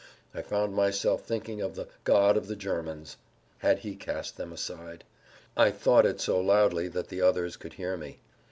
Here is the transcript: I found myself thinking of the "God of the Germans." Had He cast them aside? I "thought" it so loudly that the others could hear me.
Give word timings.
I 0.33 0.41
found 0.41 0.73
myself 0.73 1.21
thinking 1.21 1.61
of 1.61 1.75
the 1.75 1.87
"God 2.05 2.35
of 2.35 2.47
the 2.47 2.55
Germans." 2.55 3.17
Had 3.59 3.77
He 3.77 3.95
cast 3.95 4.35
them 4.35 4.51
aside? 4.51 5.03
I 5.55 5.69
"thought" 5.69 6.07
it 6.07 6.19
so 6.19 6.39
loudly 6.39 6.87
that 6.87 7.09
the 7.09 7.21
others 7.21 7.55
could 7.55 7.73
hear 7.73 7.95
me. 7.97 8.19